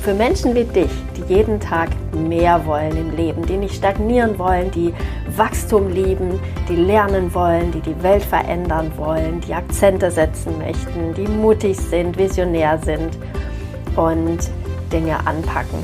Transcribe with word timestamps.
für 0.00 0.14
Menschen 0.14 0.54
wie 0.54 0.64
dich, 0.64 0.90
die 1.16 1.34
jeden 1.34 1.60
Tag 1.60 1.90
mehr 2.14 2.64
wollen 2.64 2.96
im 2.96 3.14
Leben, 3.16 3.44
die 3.44 3.56
nicht 3.56 3.74
stagnieren 3.74 4.38
wollen, 4.38 4.70
die 4.70 4.94
Wachstum 5.36 5.90
lieben, 5.90 6.40
die 6.68 6.76
lernen 6.76 7.32
wollen, 7.34 7.70
die 7.70 7.80
die 7.80 8.02
Welt 8.02 8.22
verändern 8.22 8.90
wollen, 8.96 9.40
die 9.42 9.52
Akzente 9.52 10.10
setzen 10.10 10.56
möchten, 10.58 11.14
die 11.14 11.28
mutig 11.28 11.76
sind, 11.76 12.16
visionär 12.16 12.78
sind 12.78 13.18
und 13.96 14.38
Dinge 14.90 15.18
anpacken. 15.26 15.82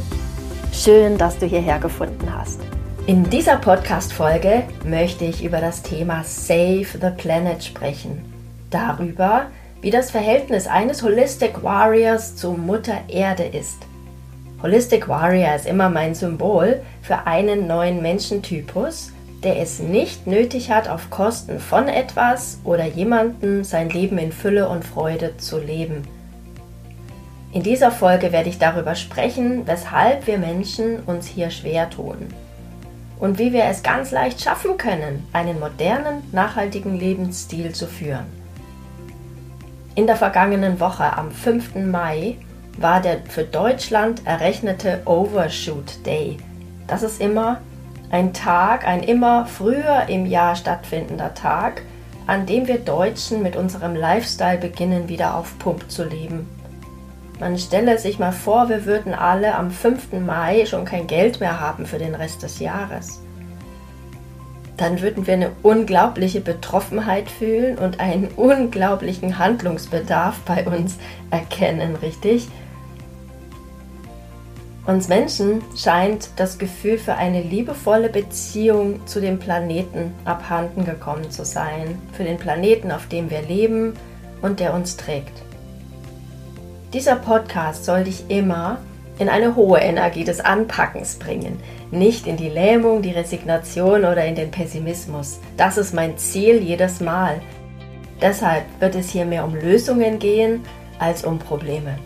Schön, 0.73 1.19
dass 1.19 1.39
du 1.39 1.47
hierher 1.47 1.79
gefunden 1.79 2.29
hast. 2.35 2.61
In 3.07 3.29
dieser 3.29 3.57
Podcast-Folge 3.57 4.65
möchte 4.85 5.27
ich 5.27 5.45
über 5.45 5.61
das 5.61 5.83
Thema 5.83 6.25
Save 6.25 6.87
the 7.01 7.11
Planet 7.17 7.63
sprechen. 7.63 8.25
Darüber, 8.71 9.47
wie 9.81 9.91
das 9.91 10.11
Verhältnis 10.11 10.67
eines 10.67 11.03
Holistic 11.03 11.63
Warriors 11.63 12.35
zu 12.35 12.53
Mutter 12.53 12.99
Erde 13.09 13.45
ist. 13.45 13.86
Holistic 14.63 15.07
Warrior 15.07 15.55
ist 15.55 15.67
immer 15.67 15.91
mein 15.91 16.15
Symbol 16.15 16.81
für 17.03 17.27
einen 17.27 17.67
neuen 17.67 18.01
Menschentypus, 18.01 19.13
der 19.43 19.61
es 19.61 19.81
nicht 19.81 20.27
nötig 20.27 20.71
hat, 20.71 20.89
auf 20.89 21.11
Kosten 21.11 21.61
von 21.61 21.89
etwas 21.89 22.59
oder 22.65 22.87
jemandem 22.87 23.65
sein 23.65 23.91
Leben 23.91 24.17
in 24.17 24.33
Fülle 24.33 24.69
und 24.69 24.83
Freude 24.83 25.37
zu 25.37 25.59
leben. 25.59 26.03
In 27.53 27.63
dieser 27.63 27.91
Folge 27.91 28.33
werde 28.33 28.49
ich 28.49 28.59
darüber 28.59 28.95
sprechen, 28.95 29.67
weshalb 29.67 30.27
wir 30.27 30.39
Menschen 30.39 31.01
uns 31.01 31.27
hier 31.27 31.51
schwer 31.51 31.91
tun 31.91 32.29
und 33.19 33.39
wie 33.39 33.53
wir 33.53 33.65
es 33.65 33.83
ganz 33.83 34.11
leicht 34.11 34.43
schaffen 34.43 34.79
können, 34.79 35.27
einen 35.35 35.61
modernen, 35.61 36.23
nachhaltigen 36.33 36.99
Lebensstil 36.99 37.73
zu 37.73 37.87
führen. 37.87 38.27
In 39.95 40.07
der 40.07 40.17
vergangenen 40.17 40.81
Woche 40.81 41.17
am 41.17 41.31
5. 41.31 41.77
Mai 41.77 42.37
war 42.77 43.01
der 43.01 43.19
für 43.29 43.45
Deutschland 43.45 44.27
errechnete 44.27 45.03
Overshoot 45.05 46.05
Day. 46.05 46.37
Das 46.87 47.03
ist 47.03 47.21
immer 47.21 47.61
ein 48.11 48.33
Tag, 48.33 48.87
ein 48.87 49.03
immer 49.03 49.47
früher 49.47 50.05
im 50.09 50.27
Jahr 50.27 50.57
stattfindender 50.57 51.35
Tag, 51.35 51.83
an 52.27 52.47
dem 52.47 52.67
wir 52.67 52.79
Deutschen 52.79 53.43
mit 53.43 53.57
unserem 53.57 53.95
Lifestyle 53.95 54.59
beginnen, 54.59 55.09
wieder 55.09 55.37
auf 55.37 55.59
Pump 55.59 55.91
zu 55.91 56.05
leben. 56.05 56.49
Man 57.39 57.59
stelle 57.59 57.99
sich 57.99 58.19
mal 58.19 58.33
vor, 58.33 58.69
wir 58.69 58.87
würden 58.87 59.13
alle 59.13 59.55
am 59.55 59.71
5. 59.71 60.13
Mai 60.25 60.65
schon 60.67 60.85
kein 60.85 61.07
Geld 61.07 61.41
mehr 61.41 61.61
haben 61.61 61.87
für 61.87 61.99
den 61.99 62.15
Rest 62.15 62.43
des 62.43 62.61
Jahres. 62.61 63.21
Dann 64.77 65.01
würden 65.01 65.27
wir 65.27 65.35
eine 65.35 65.53
unglaubliche 65.63 66.41
Betroffenheit 66.41 67.31
fühlen 67.31 67.79
und 67.79 68.01
einen 68.01 68.29
unglaublichen 68.29 69.39
Handlungsbedarf 69.39 70.41
bei 70.41 70.67
uns 70.67 70.99
erkennen, 71.31 71.97
richtig? 71.97 72.49
Uns 74.87 75.09
Menschen 75.09 75.63
scheint 75.77 76.31
das 76.37 76.59
Gefühl 76.59 76.97
für 76.97 77.15
eine 77.15 77.43
liebevolle 77.43 78.09
Beziehung 78.09 79.05
zu 79.05 79.21
dem 79.21 79.41
Planeten 79.41 80.15
abhanden 80.25 80.85
gekommen 80.85 81.29
zu 81.29 81.45
sein, 81.45 82.01
für 82.13 82.23
den 82.23 82.37
Planeten, 82.37 82.93
auf 82.93 83.09
dem 83.09 83.29
wir 83.29 83.43
leben 83.43 83.95
und 84.43 84.61
der 84.61 84.75
uns 84.75 84.97
trägt. 84.97 85.43
Dieser 86.93 87.17
Podcast 87.17 87.85
soll 87.85 88.05
dich 88.05 88.31
immer 88.31 88.79
in 89.19 89.29
eine 89.29 89.57
hohe 89.57 89.81
Energie 89.81 90.23
des 90.23 90.39
Anpackens 90.39 91.17
bringen, 91.17 91.59
nicht 91.91 92.29
in 92.29 92.37
die 92.37 92.49
Lähmung, 92.49 93.03
die 93.03 93.11
Resignation 93.11 94.05
oder 94.05 94.25
in 94.25 94.37
den 94.37 94.53
Pessimismus. 94.53 95.41
Das 95.57 95.79
ist 95.79 95.95
mein 95.95 96.17
Ziel 96.17 96.63
jedes 96.63 97.01
Mal. 97.01 97.41
Deshalb 98.23 98.63
wird 98.79 98.95
es 98.95 99.11
hier 99.11 99.25
mehr 99.25 99.45
um 99.45 99.57
Lösungen 99.57 100.21
gehen 100.21 100.63
als 101.01 101.25
um 101.25 101.41
Probleme. 101.41 101.99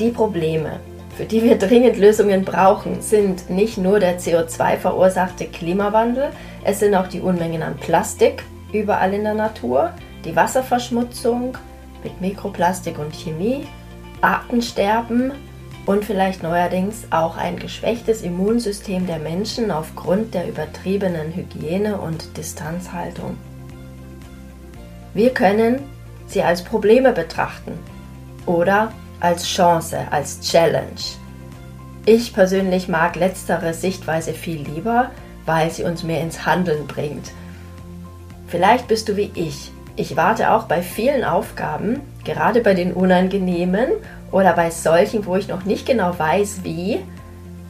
Die 0.00 0.10
Probleme, 0.10 0.80
für 1.16 1.24
die 1.24 1.42
wir 1.42 1.56
dringend 1.58 1.96
Lösungen 1.96 2.44
brauchen, 2.44 3.00
sind 3.00 3.48
nicht 3.48 3.78
nur 3.78 4.00
der 4.00 4.18
CO2 4.18 4.76
verursachte 4.76 5.46
Klimawandel, 5.46 6.30
es 6.64 6.80
sind 6.80 6.94
auch 6.94 7.06
die 7.06 7.20
Unmengen 7.20 7.62
an 7.62 7.76
Plastik 7.76 8.44
überall 8.72 9.14
in 9.14 9.24
der 9.24 9.34
Natur, 9.34 9.92
die 10.24 10.34
Wasserverschmutzung 10.34 11.56
mit 12.02 12.20
Mikroplastik 12.20 12.98
und 12.98 13.14
Chemie, 13.14 13.66
Artensterben 14.20 15.32
und 15.86 16.04
vielleicht 16.04 16.42
neuerdings 16.42 17.06
auch 17.10 17.36
ein 17.36 17.58
geschwächtes 17.58 18.22
Immunsystem 18.22 19.06
der 19.06 19.18
Menschen 19.18 19.70
aufgrund 19.70 20.34
der 20.34 20.48
übertriebenen 20.48 21.34
Hygiene 21.34 21.98
und 21.98 22.36
Distanzhaltung. 22.36 23.36
Wir 25.12 25.30
können 25.30 25.80
sie 26.26 26.42
als 26.42 26.64
Probleme 26.64 27.12
betrachten 27.12 27.78
oder 28.46 28.92
als 29.20 29.46
Chance, 29.46 29.98
als 30.10 30.40
Challenge. 30.40 31.00
Ich 32.06 32.34
persönlich 32.34 32.88
mag 32.88 33.16
letztere 33.16 33.72
Sichtweise 33.72 34.34
viel 34.34 34.60
lieber, 34.62 35.10
weil 35.46 35.70
sie 35.70 35.84
uns 35.84 36.02
mehr 36.02 36.20
ins 36.20 36.44
Handeln 36.44 36.86
bringt. 36.86 37.32
Vielleicht 38.46 38.88
bist 38.88 39.08
du 39.08 39.16
wie 39.16 39.30
ich. 39.34 39.72
Ich 39.96 40.16
warte 40.16 40.50
auch 40.50 40.64
bei 40.64 40.82
vielen 40.82 41.24
Aufgaben, 41.24 42.00
gerade 42.24 42.60
bei 42.60 42.74
den 42.74 42.92
unangenehmen 42.92 43.88
oder 44.32 44.52
bei 44.52 44.70
solchen, 44.70 45.24
wo 45.26 45.36
ich 45.36 45.48
noch 45.48 45.64
nicht 45.64 45.86
genau 45.86 46.18
weiß, 46.18 46.60
wie, 46.62 47.00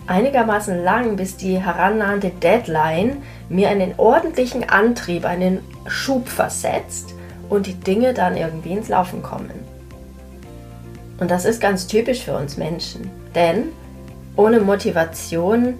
einigermaßen 0.06 0.82
lang, 0.82 1.16
bis 1.16 1.36
die 1.36 1.58
herannahende 1.58 2.30
Deadline 2.30 3.22
mir 3.48 3.68
einen 3.68 3.94
ordentlichen 3.98 4.68
Antrieb, 4.68 5.24
einen 5.24 5.60
Schub 5.86 6.28
versetzt 6.28 7.14
und 7.48 7.66
die 7.66 7.74
Dinge 7.74 8.14
dann 8.14 8.36
irgendwie 8.36 8.72
ins 8.72 8.88
Laufen 8.88 9.22
kommen. 9.22 9.63
Und 11.18 11.30
das 11.30 11.44
ist 11.44 11.60
ganz 11.60 11.86
typisch 11.86 12.24
für 12.24 12.36
uns 12.36 12.56
Menschen, 12.56 13.10
denn 13.34 13.68
ohne 14.36 14.60
Motivation 14.60 15.74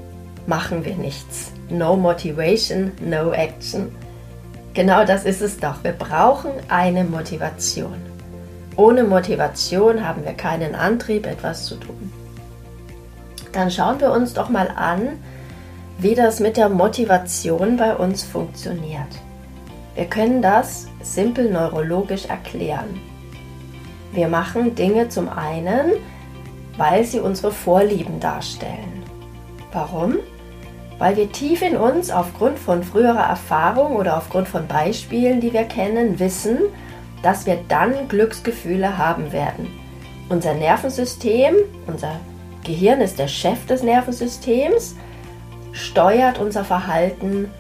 machen 0.46 0.84
wir 0.84 0.94
nichts. 0.94 1.50
No 1.70 1.96
motivation, 1.96 2.92
no 3.00 3.32
action. 3.32 3.90
Genau 4.74 5.04
das 5.04 5.24
ist 5.24 5.40
es 5.40 5.58
doch. 5.58 5.82
Wir 5.82 5.92
brauchen 5.92 6.52
eine 6.68 7.04
Motivation. 7.04 7.96
Ohne 8.76 9.04
Motivation 9.04 10.06
haben 10.06 10.24
wir 10.24 10.34
keinen 10.34 10.74
Antrieb, 10.74 11.26
etwas 11.26 11.66
zu 11.66 11.76
tun. 11.76 12.12
Dann 13.52 13.70
schauen 13.70 14.00
wir 14.00 14.10
uns 14.10 14.34
doch 14.34 14.48
mal 14.48 14.68
an, 14.74 15.20
wie 15.98 16.14
das 16.14 16.40
mit 16.40 16.56
der 16.56 16.68
Motivation 16.68 17.76
bei 17.76 17.94
uns 17.94 18.24
funktioniert. 18.24 19.06
Wir 19.94 20.06
können 20.06 20.42
das 20.42 20.88
simpel 21.02 21.50
neurologisch 21.50 22.26
erklären. 22.26 23.00
Wir 24.14 24.28
machen 24.28 24.76
Dinge 24.76 25.08
zum 25.08 25.28
einen, 25.28 25.94
weil 26.76 27.04
sie 27.04 27.19
unsere 27.19 27.50
Vorlieben 27.50 28.20
darstellen. 28.20 29.02
Warum? 29.72 30.19
Weil 30.98 31.16
wir 31.16 31.32
tief 31.32 31.62
in 31.62 31.76
uns 31.76 32.12
aufgrund 32.12 32.60
von 32.60 32.84
früherer 32.84 33.25
Erfahrung 33.25 33.97
oder 33.97 34.16
aufgrund 34.16 34.47
von 34.47 34.69
Beispielen, 34.69 35.41
die 35.41 35.52
wir 35.52 35.64
kennen, 35.64 36.20
wissen, 36.20 36.58
dass 37.22 37.44
wir 37.44 37.58
dann 37.69 38.06
Glücksgefühle 38.06 38.98
haben 38.98 39.32
werden. 39.32 39.66
Unser 40.28 40.54
Nervensystem, 40.54 41.56
unser 41.88 42.20
Gehirn 42.62 43.00
ist 43.00 43.19
der 43.19 43.28
Chef 43.28 43.66
des 43.66 43.82
Nervensystems, 43.82 44.94
steuert 45.72 46.38
unser 46.38 46.64
Verhalten 46.64 47.50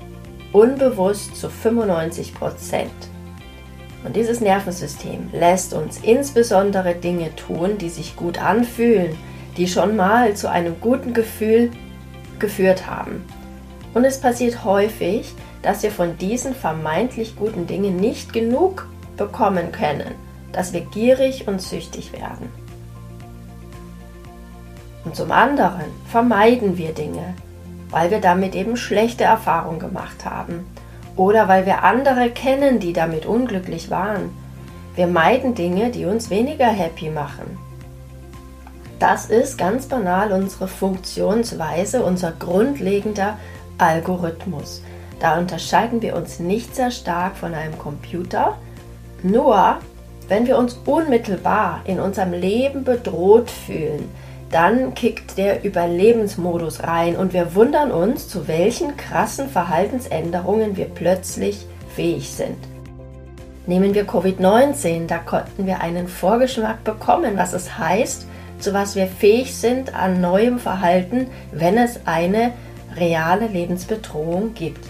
unbewusst 0.52 1.34
zu 1.34 1.50
95 1.50 2.32
Prozent. 2.32 2.92
Und 4.04 4.16
dieses 4.16 4.40
Nervensystem 4.40 5.30
lässt 5.32 5.72
uns 5.72 5.98
insbesondere 6.02 6.94
Dinge 6.94 7.34
tun, 7.36 7.78
die 7.78 7.88
sich 7.88 8.16
gut 8.16 8.40
anfühlen, 8.40 9.16
die 9.56 9.66
schon 9.66 9.96
mal 9.96 10.34
zu 10.34 10.50
einem 10.50 10.78
guten 10.80 11.14
Gefühl 11.14 11.70
geführt 12.38 12.86
haben. 12.86 13.24
Und 13.94 14.04
es 14.04 14.20
passiert 14.20 14.64
häufig, 14.64 15.32
dass 15.62 15.82
wir 15.82 15.90
von 15.90 16.18
diesen 16.18 16.54
vermeintlich 16.54 17.36
guten 17.36 17.66
Dingen 17.66 17.96
nicht 17.96 18.34
genug 18.34 18.88
bekommen 19.16 19.72
können, 19.72 20.14
dass 20.52 20.74
wir 20.74 20.82
gierig 20.82 21.48
und 21.48 21.62
süchtig 21.62 22.12
werden. 22.12 22.50
Und 25.04 25.16
zum 25.16 25.32
anderen 25.32 25.84
vermeiden 26.10 26.76
wir 26.76 26.92
Dinge, 26.92 27.34
weil 27.90 28.10
wir 28.10 28.20
damit 28.20 28.54
eben 28.54 28.76
schlechte 28.76 29.24
Erfahrungen 29.24 29.78
gemacht 29.78 30.24
haben 30.24 30.66
oder 31.16 31.48
weil 31.48 31.66
wir 31.66 31.84
andere 31.84 32.30
kennen, 32.30 32.80
die 32.80 32.92
damit 32.92 33.26
unglücklich 33.26 33.90
waren. 33.90 34.30
Wir 34.94 35.06
meiden 35.06 35.54
Dinge, 35.54 35.90
die 35.90 36.04
uns 36.04 36.30
weniger 36.30 36.66
happy 36.66 37.10
machen. 37.10 37.58
Das 38.98 39.26
ist 39.26 39.58
ganz 39.58 39.86
banal 39.86 40.32
unsere 40.32 40.68
Funktionsweise, 40.68 42.04
unser 42.04 42.32
grundlegender 42.32 43.38
Algorithmus. 43.78 44.82
Da 45.20 45.38
unterscheiden 45.38 46.00
wir 46.00 46.16
uns 46.16 46.38
nicht 46.38 46.74
sehr 46.74 46.90
stark 46.90 47.36
von 47.36 47.54
einem 47.54 47.78
Computer. 47.78 48.56
Nur 49.22 49.78
wenn 50.28 50.46
wir 50.46 50.58
uns 50.58 50.78
unmittelbar 50.86 51.80
in 51.84 52.00
unserem 52.00 52.32
Leben 52.32 52.84
bedroht 52.84 53.50
fühlen, 53.50 54.08
dann 54.54 54.94
kickt 54.94 55.36
der 55.36 55.64
Überlebensmodus 55.64 56.84
rein 56.84 57.16
und 57.16 57.32
wir 57.32 57.56
wundern 57.56 57.90
uns, 57.90 58.28
zu 58.28 58.46
welchen 58.46 58.96
krassen 58.96 59.48
Verhaltensänderungen 59.48 60.76
wir 60.76 60.84
plötzlich 60.84 61.66
fähig 61.96 62.30
sind. 62.30 62.56
Nehmen 63.66 63.94
wir 63.94 64.06
Covid-19, 64.06 65.08
da 65.08 65.18
konnten 65.18 65.66
wir 65.66 65.80
einen 65.80 66.06
Vorgeschmack 66.06 66.84
bekommen, 66.84 67.36
was 67.36 67.52
es 67.52 67.78
heißt, 67.78 68.28
zu 68.60 68.72
was 68.72 68.94
wir 68.94 69.08
fähig 69.08 69.56
sind 69.56 69.92
an 69.92 70.20
neuem 70.20 70.60
Verhalten, 70.60 71.26
wenn 71.50 71.76
es 71.76 72.06
eine 72.06 72.52
reale 72.96 73.48
Lebensbedrohung 73.48 74.54
gibt. 74.54 74.86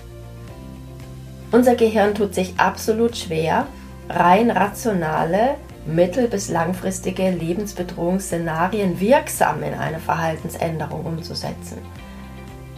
Unser 1.52 1.74
Gehirn 1.74 2.14
tut 2.14 2.34
sich 2.34 2.52
absolut 2.58 3.16
schwer, 3.16 3.66
rein 4.10 4.50
rationale, 4.50 5.54
mittel- 5.86 6.28
bis 6.28 6.48
langfristige 6.48 7.30
Lebensbedrohungsszenarien 7.30 9.00
wirksam 9.00 9.62
in 9.62 9.74
eine 9.74 9.98
Verhaltensänderung 9.98 11.04
umzusetzen. 11.04 11.78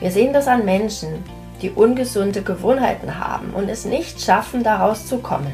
Wir 0.01 0.11
sehen 0.11 0.33
das 0.33 0.49
an 0.49 0.65
Menschen, 0.65 1.25
die 1.63 1.71
ungesunde 1.71 2.43
Gewohnheiten 2.43 3.19
haben 3.19 3.51
und 3.51 3.69
es 3.69 3.85
nicht 3.85 4.21
schaffen, 4.21 4.63
daraus 4.63 5.07
zu 5.07 5.19
kommen. 5.19 5.53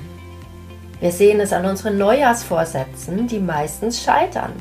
Wir 1.01 1.13
sehen 1.13 1.41
es 1.41 1.53
an 1.53 1.65
unseren 1.65 1.99
Neujahrsvorsätzen, 1.99 3.27
die 3.27 3.39
meistens 3.39 4.03
scheitern. 4.03 4.53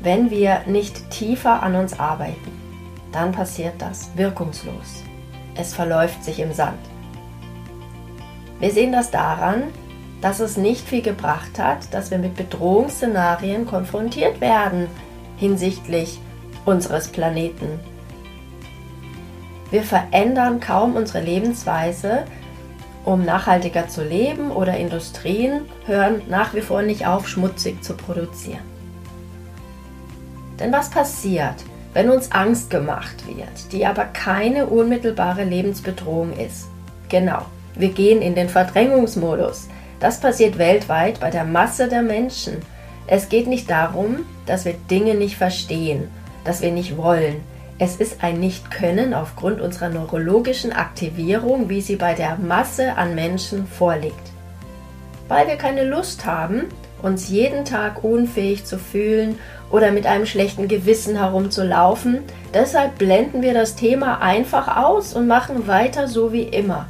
Wenn 0.00 0.30
wir 0.30 0.62
nicht 0.66 1.10
tiefer 1.10 1.62
an 1.62 1.76
uns 1.76 1.98
arbeiten, 1.98 2.50
dann 3.12 3.32
passiert 3.32 3.74
das 3.78 4.10
wirkungslos. 4.16 5.02
Es 5.54 5.74
verläuft 5.74 6.24
sich 6.24 6.40
im 6.40 6.52
Sand. 6.52 6.78
Wir 8.58 8.70
sehen 8.70 8.92
das 8.92 9.10
daran, 9.10 9.64
dass 10.22 10.40
es 10.40 10.56
nicht 10.56 10.88
viel 10.88 11.02
gebracht 11.02 11.58
hat, 11.58 11.92
dass 11.92 12.10
wir 12.10 12.18
mit 12.18 12.36
Bedrohungsszenarien 12.36 13.66
konfrontiert 13.66 14.40
werden 14.40 14.86
hinsichtlich 15.36 16.18
unseres 16.64 17.08
Planeten. 17.08 17.80
Wir 19.70 19.82
verändern 19.82 20.60
kaum 20.60 20.94
unsere 20.94 21.20
Lebensweise, 21.20 22.24
um 23.04 23.24
nachhaltiger 23.24 23.88
zu 23.88 24.04
leben 24.04 24.52
oder 24.52 24.76
Industrien 24.76 25.62
hören 25.86 26.22
nach 26.28 26.54
wie 26.54 26.60
vor 26.60 26.82
nicht 26.82 27.06
auf, 27.06 27.26
schmutzig 27.26 27.82
zu 27.82 27.94
produzieren. 27.94 28.62
Denn 30.60 30.72
was 30.72 30.90
passiert, 30.90 31.56
wenn 31.94 32.10
uns 32.10 32.30
Angst 32.30 32.70
gemacht 32.70 33.26
wird, 33.26 33.72
die 33.72 33.84
aber 33.84 34.04
keine 34.04 34.66
unmittelbare 34.66 35.42
Lebensbedrohung 35.42 36.32
ist? 36.34 36.68
Genau, 37.08 37.42
wir 37.74 37.88
gehen 37.88 38.22
in 38.22 38.36
den 38.36 38.48
Verdrängungsmodus. 38.48 39.68
Das 40.02 40.18
passiert 40.18 40.58
weltweit 40.58 41.20
bei 41.20 41.30
der 41.30 41.44
Masse 41.44 41.86
der 41.86 42.02
Menschen. 42.02 42.56
Es 43.06 43.28
geht 43.28 43.46
nicht 43.46 43.70
darum, 43.70 44.26
dass 44.46 44.64
wir 44.64 44.74
Dinge 44.90 45.14
nicht 45.14 45.36
verstehen, 45.36 46.10
dass 46.42 46.60
wir 46.60 46.72
nicht 46.72 46.96
wollen. 46.96 47.36
Es 47.78 47.94
ist 47.94 48.16
ein 48.20 48.40
Nicht-Können 48.40 49.14
aufgrund 49.14 49.60
unserer 49.60 49.90
neurologischen 49.90 50.72
Aktivierung, 50.72 51.68
wie 51.68 51.80
sie 51.80 51.94
bei 51.94 52.14
der 52.14 52.36
Masse 52.36 52.96
an 52.96 53.14
Menschen 53.14 53.68
vorliegt. 53.68 54.32
Weil 55.28 55.46
wir 55.46 55.54
keine 55.54 55.84
Lust 55.84 56.26
haben, 56.26 56.64
uns 57.00 57.28
jeden 57.28 57.64
Tag 57.64 58.02
unfähig 58.02 58.64
zu 58.64 58.78
fühlen 58.78 59.38
oder 59.70 59.92
mit 59.92 60.06
einem 60.06 60.26
schlechten 60.26 60.66
Gewissen 60.66 61.16
herumzulaufen, 61.16 62.22
deshalb 62.52 62.98
blenden 62.98 63.40
wir 63.40 63.54
das 63.54 63.76
Thema 63.76 64.20
einfach 64.20 64.78
aus 64.78 65.14
und 65.14 65.28
machen 65.28 65.68
weiter 65.68 66.08
so 66.08 66.32
wie 66.32 66.42
immer. 66.42 66.88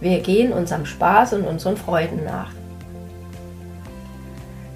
Wir 0.00 0.20
gehen 0.20 0.52
unserem 0.52 0.86
Spaß 0.86 1.34
und 1.34 1.44
unseren 1.44 1.76
Freuden 1.76 2.24
nach. 2.24 2.50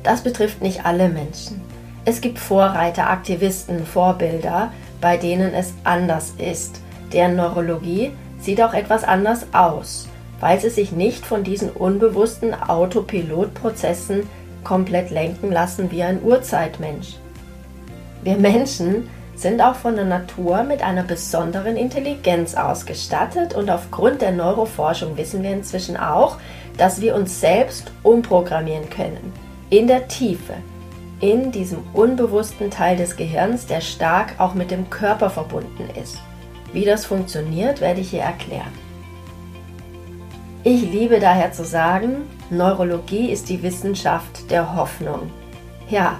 Das 0.02 0.22
betrifft 0.22 0.62
nicht 0.62 0.86
alle 0.86 1.08
Menschen. 1.08 1.60
Es 2.04 2.20
gibt 2.20 2.38
Vorreiter, 2.38 3.10
Aktivisten, 3.10 3.84
Vorbilder, 3.84 4.72
bei 5.00 5.16
denen 5.16 5.52
es 5.52 5.74
anders 5.84 6.34
ist. 6.38 6.80
Deren 7.12 7.36
Neurologie 7.36 8.12
sieht 8.40 8.62
auch 8.62 8.72
etwas 8.72 9.04
anders 9.04 9.46
aus, 9.52 10.08
weil 10.40 10.58
sie 10.58 10.70
sich 10.70 10.92
nicht 10.92 11.26
von 11.26 11.44
diesen 11.44 11.70
unbewussten 11.70 12.54
Autopilotprozessen 12.54 14.26
komplett 14.64 15.10
lenken 15.10 15.52
lassen 15.52 15.90
wie 15.90 16.02
ein 16.02 16.22
Urzeitmensch. 16.22 17.16
Wir 18.22 18.36
Menschen 18.36 19.08
sind 19.40 19.60
auch 19.60 19.74
von 19.74 19.96
der 19.96 20.04
Natur 20.04 20.62
mit 20.62 20.82
einer 20.82 21.02
besonderen 21.02 21.76
Intelligenz 21.76 22.54
ausgestattet 22.54 23.54
und 23.54 23.70
aufgrund 23.70 24.20
der 24.20 24.32
Neuroforschung 24.32 25.16
wissen 25.16 25.42
wir 25.42 25.52
inzwischen 25.52 25.96
auch, 25.96 26.36
dass 26.76 27.00
wir 27.00 27.14
uns 27.14 27.40
selbst 27.40 27.90
umprogrammieren 28.02 28.90
können. 28.90 29.32
In 29.70 29.86
der 29.86 30.08
Tiefe, 30.08 30.54
in 31.20 31.52
diesem 31.52 31.78
unbewussten 31.92 32.70
Teil 32.70 32.96
des 32.96 33.16
Gehirns, 33.16 33.66
der 33.66 33.80
stark 33.80 34.34
auch 34.38 34.54
mit 34.54 34.70
dem 34.70 34.90
Körper 34.90 35.30
verbunden 35.30 35.88
ist. 36.00 36.18
Wie 36.72 36.84
das 36.84 37.06
funktioniert, 37.06 37.80
werde 37.80 38.00
ich 38.00 38.10
hier 38.10 38.22
erklären. 38.22 38.72
Ich 40.64 40.82
liebe 40.82 41.20
daher 41.20 41.52
zu 41.52 41.64
sagen, 41.64 42.28
Neurologie 42.50 43.30
ist 43.30 43.48
die 43.48 43.62
Wissenschaft 43.62 44.50
der 44.50 44.74
Hoffnung. 44.76 45.30
Ja, 45.88 46.18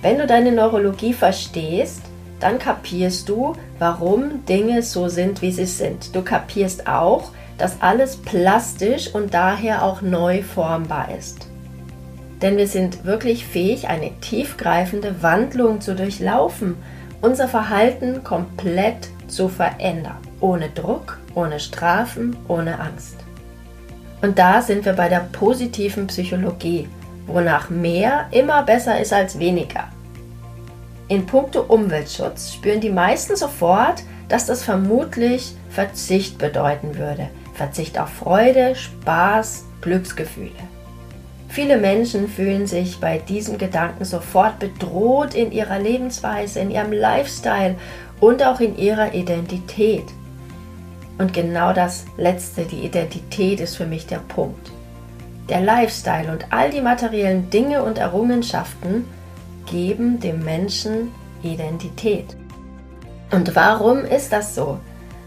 wenn 0.00 0.18
du 0.18 0.26
deine 0.26 0.52
Neurologie 0.52 1.12
verstehst, 1.12 2.02
dann 2.42 2.58
kapierst 2.58 3.28
du, 3.28 3.54
warum 3.78 4.44
Dinge 4.46 4.82
so 4.82 5.08
sind, 5.08 5.42
wie 5.42 5.52
sie 5.52 5.66
sind. 5.66 6.14
Du 6.14 6.22
kapierst 6.22 6.86
auch, 6.86 7.30
dass 7.58 7.80
alles 7.80 8.16
plastisch 8.16 9.14
und 9.14 9.34
daher 9.34 9.84
auch 9.84 10.02
neu 10.02 10.42
formbar 10.42 11.08
ist. 11.16 11.46
Denn 12.40 12.56
wir 12.56 12.66
sind 12.66 13.04
wirklich 13.04 13.46
fähig, 13.46 13.88
eine 13.88 14.10
tiefgreifende 14.20 15.22
Wandlung 15.22 15.80
zu 15.80 15.94
durchlaufen, 15.94 16.76
unser 17.20 17.46
Verhalten 17.46 18.24
komplett 18.24 19.08
zu 19.28 19.48
verändern. 19.48 20.18
Ohne 20.40 20.68
Druck, 20.70 21.18
ohne 21.36 21.60
Strafen, 21.60 22.36
ohne 22.48 22.80
Angst. 22.80 23.16
Und 24.22 24.38
da 24.38 24.60
sind 24.60 24.84
wir 24.84 24.94
bei 24.94 25.08
der 25.08 25.28
positiven 25.32 26.08
Psychologie, 26.08 26.88
wonach 27.26 27.70
mehr 27.70 28.26
immer 28.32 28.64
besser 28.64 29.00
ist 29.00 29.12
als 29.12 29.38
weniger. 29.38 29.88
In 31.12 31.26
puncto 31.26 31.60
Umweltschutz 31.60 32.54
spüren 32.54 32.80
die 32.80 32.88
meisten 32.88 33.36
sofort, 33.36 34.02
dass 34.30 34.46
das 34.46 34.64
vermutlich 34.64 35.54
Verzicht 35.68 36.38
bedeuten 36.38 36.96
würde. 36.96 37.28
Verzicht 37.52 37.98
auf 37.98 38.08
Freude, 38.08 38.74
Spaß, 38.74 39.66
Glücksgefühle. 39.82 40.48
Viele 41.50 41.76
Menschen 41.76 42.28
fühlen 42.28 42.66
sich 42.66 42.98
bei 42.98 43.18
diesem 43.18 43.58
Gedanken 43.58 44.06
sofort 44.06 44.58
bedroht 44.58 45.34
in 45.34 45.52
ihrer 45.52 45.78
Lebensweise, 45.78 46.60
in 46.60 46.70
ihrem 46.70 46.92
Lifestyle 46.92 47.74
und 48.18 48.42
auch 48.42 48.60
in 48.60 48.78
ihrer 48.78 49.12
Identität. 49.12 50.06
Und 51.18 51.34
genau 51.34 51.74
das 51.74 52.06
Letzte, 52.16 52.62
die 52.64 52.86
Identität, 52.86 53.60
ist 53.60 53.76
für 53.76 53.86
mich 53.86 54.06
der 54.06 54.20
Punkt. 54.28 54.72
Der 55.50 55.60
Lifestyle 55.60 56.32
und 56.32 56.46
all 56.48 56.70
die 56.70 56.80
materiellen 56.80 57.50
Dinge 57.50 57.82
und 57.82 57.98
Errungenschaften 57.98 59.04
geben 59.66 60.20
dem 60.20 60.44
Menschen 60.44 61.12
Identität. 61.42 62.36
Und 63.30 63.56
warum 63.56 64.04
ist 64.04 64.32
das 64.32 64.54
so? 64.54 64.78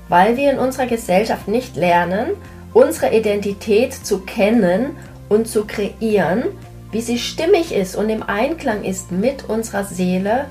Weil 0.10 0.38
wir 0.38 0.52
in 0.52 0.60
unserer 0.60 0.86
Gesellschaft 0.86 1.48
nicht 1.48 1.76
lernen, 1.76 2.32
unsere 2.74 3.16
Identität 3.16 3.94
zu 3.94 4.20
kennen 4.20 4.98
und 5.30 5.48
zu 5.48 5.66
kreieren, 5.66 6.44
wie 6.92 7.02
sie 7.02 7.18
stimmig 7.18 7.74
ist 7.74 7.96
und 7.96 8.10
im 8.10 8.24
Einklang 8.24 8.84
ist 8.84 9.12
mit 9.12 9.50
unserer 9.50 9.84
Seele 9.84 10.46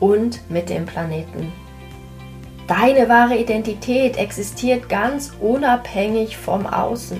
und 0.00 0.40
mit 0.50 0.68
dem 0.68 0.86
Planeten. 0.86 1.52
Deine 2.66 3.08
wahre 3.08 3.36
Identität 3.36 4.18
existiert 4.18 4.90
ganz 4.90 5.32
unabhängig 5.40 6.36
vom 6.36 6.66
Außen. 6.66 7.18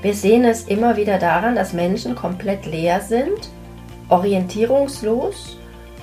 Wir 0.00 0.14
sehen 0.14 0.44
es 0.44 0.64
immer 0.64 0.96
wieder 0.96 1.18
daran, 1.18 1.56
dass 1.56 1.72
Menschen 1.72 2.14
komplett 2.14 2.66
leer 2.66 3.00
sind 3.00 3.50
orientierungslos 4.08 5.58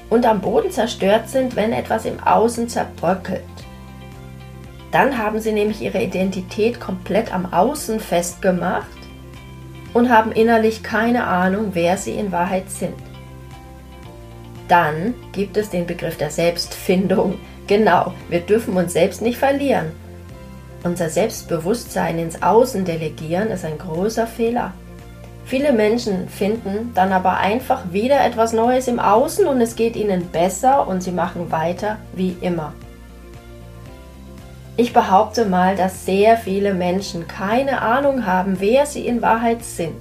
und 0.10 0.25
am 0.25 0.41
Boden 0.41 0.72
zerstört 0.72 1.29
sind, 1.29 1.56
wenn 1.56 1.72
etwas 1.72 2.06
im 2.06 2.20
Außen 2.20 2.68
zerbröckelt. 2.68 3.44
Dann 4.91 5.18
haben 5.18 5.39
sie 5.39 5.51
nämlich 5.51 5.82
ihre 5.82 6.01
Identität 6.01 6.79
komplett 6.79 7.34
am 7.34 7.51
Außen 7.53 8.00
festgemacht 8.00 8.88
und 9.94 10.10
haben 10.10 10.32
innerlich 10.32 10.84
keine 10.84 11.25
Ahnung, 11.25 11.72
wer 11.74 11.98
sie 11.98 12.13
in 12.13 12.32
Wahrheit 12.32 12.70
sind. 12.70 12.96
Dann 14.68 15.13
gibt 15.32 15.58
es 15.58 15.70
den 15.70 15.86
Begriff 15.86 16.18
der 16.18 16.29
Selbstfindung. 16.29 17.39
Genau, 17.68 18.13
wir 18.29 18.39
dürfen 18.39 18.75
uns 18.77 18.94
selbst 18.94 19.22
nicht 19.22 19.38
verlieren. 19.38 19.91
Unser 20.84 21.10
Selbstbewusstsein 21.10 22.20
ins 22.20 22.41
Außen 22.41 22.86
delegieren 22.86 23.50
ist 23.50 23.65
ein 23.65 23.77
großer 23.77 24.27
Fehler. 24.27 24.74
Viele 25.50 25.74
Menschen 25.74 26.29
finden 26.29 26.91
dann 26.94 27.12
aber 27.12 27.38
einfach 27.38 27.91
wieder 27.91 28.24
etwas 28.24 28.53
Neues 28.53 28.88
im 28.88 29.00
Außen 29.00 29.48
und 29.48 29.60
es 29.62 29.75
geht 29.75 29.96
ihnen 29.96 30.27
besser 30.27 30.88
und 30.88 31.01
sie 31.01 31.12
machen 31.12 31.51
weiter 31.51 31.98
wie 32.13 32.38
immer. 32.39 32.72
Ich 34.77 34.94
behaupte 34.94 35.46
mal, 35.46 35.75
dass 35.75 36.06
sehr 36.06 36.38
viele 36.38 36.75
Menschen 36.75 37.27
keine 37.27 37.82
Ahnung 37.82 38.27
haben, 38.27 38.58
wer 38.60 38.86
sie 38.86 39.08
in 39.08 39.24
Wahrheit 39.24 39.65
sind. 39.65 39.98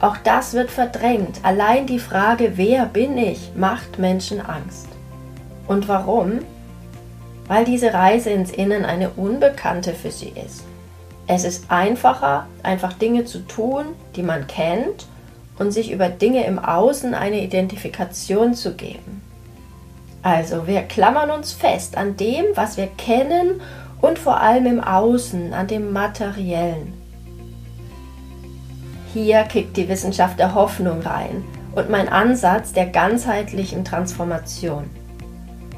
Auch 0.00 0.16
das 0.16 0.54
wird 0.54 0.70
verdrängt. 0.70 1.40
Allein 1.42 1.86
die 1.86 1.98
Frage, 1.98 2.52
wer 2.54 2.86
bin 2.86 3.18
ich, 3.18 3.50
macht 3.54 3.98
Menschen 3.98 4.40
Angst. 4.40 4.88
Und 5.66 5.88
warum? 5.88 6.38
Weil 7.48 7.66
diese 7.66 7.92
Reise 7.92 8.30
ins 8.30 8.50
Innen 8.50 8.86
eine 8.86 9.10
Unbekannte 9.10 9.92
für 9.92 10.10
sie 10.10 10.32
ist. 10.42 10.64
Es 11.30 11.44
ist 11.44 11.70
einfacher, 11.70 12.46
einfach 12.62 12.94
Dinge 12.94 13.26
zu 13.26 13.40
tun, 13.40 13.84
die 14.16 14.22
man 14.22 14.46
kennt 14.46 15.06
und 15.58 15.72
sich 15.72 15.92
über 15.92 16.08
Dinge 16.08 16.46
im 16.46 16.58
Außen 16.58 17.12
eine 17.12 17.44
Identifikation 17.44 18.54
zu 18.54 18.74
geben. 18.74 19.20
Also 20.22 20.66
wir 20.66 20.82
klammern 20.82 21.30
uns 21.30 21.52
fest 21.52 21.98
an 21.98 22.16
dem, 22.16 22.46
was 22.54 22.78
wir 22.78 22.86
kennen 22.86 23.60
und 24.00 24.18
vor 24.18 24.40
allem 24.40 24.64
im 24.66 24.80
Außen, 24.80 25.52
an 25.52 25.66
dem 25.66 25.92
Materiellen. 25.92 26.94
Hier 29.12 29.42
kickt 29.42 29.76
die 29.76 29.88
Wissenschaft 29.88 30.38
der 30.38 30.54
Hoffnung 30.54 31.02
rein 31.02 31.44
und 31.74 31.90
mein 31.90 32.08
Ansatz 32.08 32.72
der 32.72 32.86
ganzheitlichen 32.86 33.84
Transformation. 33.84 34.88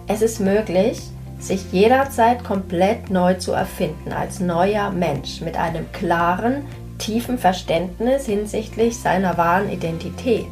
Es 0.06 0.22
ist 0.22 0.40
möglich, 0.40 1.00
sich 1.40 1.72
jederzeit 1.72 2.44
komplett 2.44 3.10
neu 3.10 3.34
zu 3.34 3.52
erfinden 3.52 4.12
als 4.12 4.40
neuer 4.40 4.90
Mensch 4.90 5.40
mit 5.40 5.56
einem 5.56 5.90
klaren, 5.92 6.66
tiefen 6.98 7.38
Verständnis 7.38 8.26
hinsichtlich 8.26 8.98
seiner 8.98 9.38
wahren 9.38 9.70
Identität, 9.70 10.48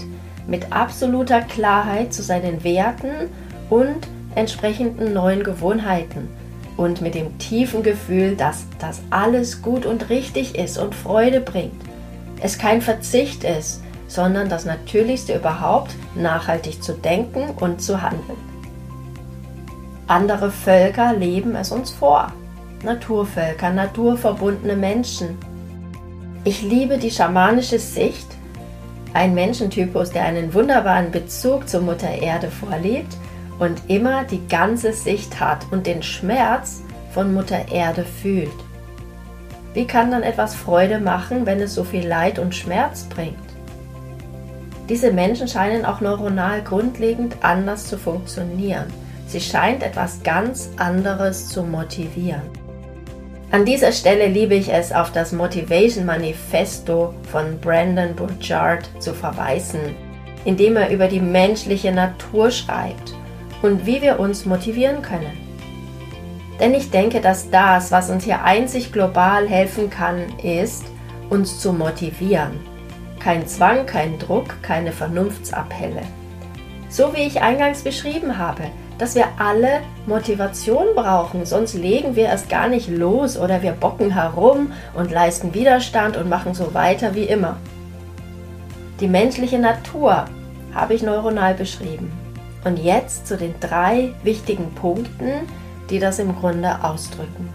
mit 0.47 0.73
absoluter 0.73 1.43
Klarheit 1.43 2.13
zu 2.13 2.23
seinen 2.23 2.65
Werten 2.65 3.31
und 3.69 4.09
entsprechenden 4.35 5.13
neuen 5.13 5.45
Gewohnheiten 5.45 6.29
und 6.79 7.03
mit 7.03 7.15
dem 7.15 7.37
tiefen 7.39 7.83
Gefühl, 7.83 8.35
dass 8.35 8.65
das 8.79 9.03
alles 9.11 9.63
gut 9.63 9.85
und 9.85 10.09
richtig 10.09 10.57
ist 10.57 10.79
und 10.79 10.95
Freude 10.95 11.41
bringt. 11.41 11.83
Es 12.41 12.57
kein 12.57 12.81
Verzicht 12.81 13.45
ist, 13.45 13.83
sondern 14.07 14.49
das 14.49 14.65
Natürlichste 14.65 15.35
überhaupt, 15.35 15.95
nachhaltig 16.15 16.83
zu 16.83 16.93
denken 16.93 17.51
und 17.61 17.83
zu 17.83 18.01
handeln. 18.01 18.58
Andere 20.09 20.51
Völker 20.51 21.13
leben 21.13 21.55
es 21.55 21.71
uns 21.71 21.91
vor. 21.91 22.33
Naturvölker, 22.83 23.69
naturverbundene 23.69 24.75
Menschen. 24.75 25.37
Ich 26.45 26.63
liebe 26.63 26.97
die 26.97 27.11
schamanische 27.11 27.79
Sicht, 27.79 28.27
ein 29.13 29.35
Menschentypus, 29.35 30.11
der 30.11 30.25
einen 30.25 30.55
wunderbaren 30.55 31.11
Bezug 31.11 31.69
zur 31.69 31.83
Mutter 31.83 32.09
Erde 32.09 32.51
vorlebt 32.51 33.19
und 33.59 33.83
immer 33.89 34.25
die 34.25 34.47
ganze 34.49 34.95
Sicht 34.95 35.41
hat 35.41 35.67
und 35.73 35.87
den 35.87 36.03
Schmerz 36.03 36.83
von 37.13 37.35
Mutter 37.35 37.71
Erde 37.71 38.05
fühlt. 38.05 38.49
Wie 39.75 39.87
kann 39.87 40.11
dann 40.11 40.23
etwas 40.23 40.55
Freude 40.55 41.01
machen, 41.01 41.45
wenn 41.45 41.61
es 41.61 41.75
so 41.75 41.85
viel 41.85 42.09
Leid 42.09 42.39
und 42.39 42.55
Schmerz 42.55 43.05
bringt? 43.05 43.37
Diese 44.89 45.13
Menschen 45.13 45.49
scheinen 45.49 45.85
auch 45.85 46.01
neuronal 46.01 46.63
grundlegend 46.63 47.37
anders 47.43 47.89
zu 47.89 47.99
funktionieren. 47.99 48.87
Sie 49.29 49.41
scheint 49.41 49.83
etwas 49.83 50.23
ganz 50.23 50.71
anderes 50.79 51.51
zu 51.51 51.63
motivieren. 51.63 52.43
An 53.51 53.67
dieser 53.67 53.93
Stelle 53.93 54.27
liebe 54.27 54.55
ich 54.55 54.73
es, 54.73 54.91
auf 54.91 55.13
das 55.13 55.33
Motivation 55.33 56.07
Manifesto 56.07 57.15
von 57.31 57.61
Brandon 57.61 58.15
Burchard 58.17 58.89
zu 58.99 59.13
verweisen, 59.13 59.81
in 60.47 60.57
dem 60.57 60.77
er 60.77 60.91
über 60.91 61.09
die 61.09 61.21
menschliche 61.21 61.93
Natur 61.93 62.51
schreibt 62.51 63.15
und 63.61 63.85
wie 63.85 64.01
wir 64.01 64.19
uns 64.19 64.47
motivieren 64.47 65.03
können. 65.03 65.37
Denn 66.59 66.73
ich 66.75 66.91
denke, 66.91 67.21
dass 67.21 67.51
das, 67.51 67.93
was 67.93 68.09
uns 68.09 68.25
hier 68.25 68.43
einzig 68.45 68.93
global 68.93 69.47
helfen 69.47 69.91
kann, 69.91 70.23
ist, 70.43 70.85
uns 71.29 71.61
zu 71.61 71.75
motivieren. 71.75 72.59
Kein 73.21 73.47
Zwang, 73.47 73.85
kein 73.85 74.19
Druck, 74.19 74.63
keine 74.63 74.93
Vernunftsappelle. 74.93 76.03
So 76.89 77.15
wie 77.15 77.27
ich 77.27 77.43
eingangs 77.43 77.83
beschrieben 77.83 78.39
habe, 78.39 78.63
dass 78.99 79.15
wir 79.15 79.27
alle 79.39 79.81
Motivation 80.07 80.87
brauchen, 80.95 81.47
sonst 81.47 81.75
legen 81.75 82.17
wir 82.17 82.31
es 82.31 82.49
gar 82.49 82.69
nicht 82.69 82.89
los 82.89 83.39
oder 83.39 83.63
wir 83.63 83.73
bocken 83.73 84.11
herum 84.11 84.73
und 84.95 85.11
leisten 85.11 85.55
Widerstand 85.55 86.17
und 86.17 86.29
machen 86.29 86.55
so 86.55 86.75
weiter 86.75 87.15
wie 87.15 87.25
immer. 87.25 87.57
Die 89.01 89.09
menschliche 89.09 89.59
Natur 89.59 90.25
habe 90.75 90.95
ich 90.95 91.03
neuronal 91.03 91.55
beschrieben. 91.55 92.11
Und 92.65 92.79
jetzt 92.79 93.29
zu 93.29 93.37
den 93.37 93.55
drei 93.61 94.13
wichtigen 94.25 94.75
Punkten, 94.75 95.31
die 95.91 96.01
das 96.01 96.19
im 96.19 96.35
Grunde 96.37 96.83
ausdrücken. 96.83 97.49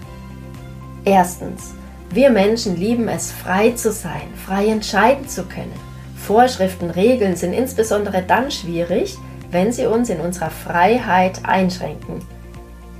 Erstens, 1.03 1.73
wir 2.09 2.29
Menschen 2.29 2.77
lieben 2.77 3.09
es, 3.09 3.31
frei 3.31 3.71
zu 3.71 3.91
sein, 3.91 4.33
frei 4.45 4.67
entscheiden 4.67 5.27
zu 5.27 5.43
können. 5.43 5.73
Vorschriften, 6.15 6.89
Regeln 6.89 7.35
sind 7.35 7.51
insbesondere 7.51 8.23
dann 8.23 8.49
schwierig, 8.49 9.17
wenn 9.53 9.71
sie 9.71 9.85
uns 9.85 10.09
in 10.09 10.19
unserer 10.19 10.49
Freiheit 10.49 11.41
einschränken. 11.43 12.19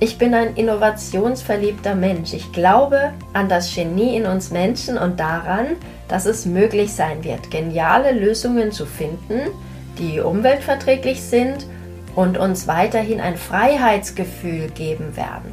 Ich 0.00 0.18
bin 0.18 0.34
ein 0.34 0.56
innovationsverliebter 0.56 1.94
Mensch. 1.94 2.32
Ich 2.32 2.52
glaube 2.52 3.12
an 3.32 3.48
das 3.48 3.74
Genie 3.74 4.16
in 4.16 4.26
uns 4.26 4.50
Menschen 4.50 4.98
und 4.98 5.20
daran, 5.20 5.76
dass 6.08 6.26
es 6.26 6.46
möglich 6.46 6.92
sein 6.92 7.24
wird, 7.24 7.50
geniale 7.50 8.12
Lösungen 8.12 8.72
zu 8.72 8.86
finden, 8.86 9.50
die 9.98 10.20
umweltverträglich 10.20 11.22
sind 11.22 11.66
und 12.14 12.38
uns 12.38 12.66
weiterhin 12.66 13.20
ein 13.20 13.36
Freiheitsgefühl 13.36 14.68
geben 14.70 15.16
werden. 15.16 15.52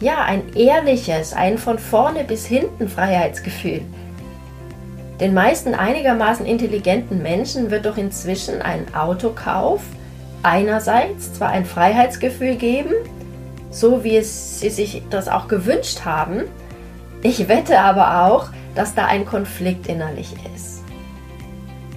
Ja, 0.00 0.24
ein 0.24 0.54
ehrliches, 0.54 1.32
ein 1.32 1.58
von 1.58 1.78
vorne 1.78 2.24
bis 2.24 2.46
hinten 2.46 2.88
Freiheitsgefühl. 2.88 3.82
Den 5.20 5.34
meisten 5.34 5.74
einigermaßen 5.74 6.46
intelligenten 6.46 7.22
Menschen 7.22 7.70
wird 7.70 7.84
doch 7.84 7.98
inzwischen 7.98 8.62
ein 8.62 8.94
Autokauf 8.94 9.82
einerseits 10.42 11.34
zwar 11.34 11.50
ein 11.50 11.64
Freiheitsgefühl 11.64 12.56
geben, 12.56 12.92
so 13.70 14.04
wie 14.04 14.16
es 14.16 14.60
sie 14.60 14.70
sich 14.70 15.02
das 15.10 15.28
auch 15.28 15.48
gewünscht 15.48 16.04
haben, 16.04 16.44
ich 17.22 17.48
wette 17.48 17.78
aber 17.78 18.26
auch, 18.26 18.48
dass 18.74 18.94
da 18.94 19.06
ein 19.06 19.26
Konflikt 19.26 19.88
innerlich 19.88 20.34
ist. 20.54 20.82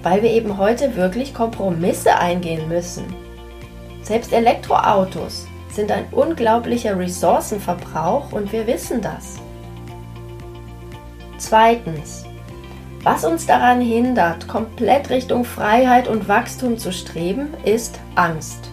Weil 0.02 0.22
wir 0.22 0.30
eben 0.30 0.58
heute 0.58 0.96
wirklich 0.96 1.32
Kompromisse 1.32 2.16
eingehen 2.16 2.68
müssen. 2.68 3.04
Selbst 4.02 4.32
Elektroautos 4.32 5.46
sind 5.70 5.90
ein 5.90 6.04
unglaublicher 6.10 6.98
Ressourcenverbrauch 6.98 8.32
und 8.32 8.52
wir 8.52 8.66
wissen 8.66 9.00
das. 9.00 9.38
Zweitens, 11.38 12.24
was 13.04 13.24
uns 13.24 13.46
daran 13.46 13.82
hindert, 13.82 14.48
komplett 14.48 15.10
Richtung 15.10 15.44
Freiheit 15.44 16.08
und 16.08 16.26
Wachstum 16.26 16.78
zu 16.78 16.90
streben, 16.90 17.48
ist 17.64 18.00
Angst. 18.14 18.70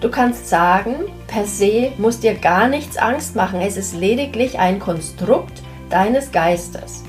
Du 0.00 0.10
kannst 0.10 0.48
sagen, 0.48 0.94
per 1.28 1.44
se 1.44 1.92
muss 1.98 2.18
dir 2.18 2.34
gar 2.34 2.66
nichts 2.66 2.96
Angst 2.96 3.36
machen, 3.36 3.60
es 3.60 3.76
ist 3.76 3.94
lediglich 3.94 4.58
ein 4.58 4.80
Konstrukt 4.80 5.62
deines 5.90 6.32
Geistes, 6.32 7.04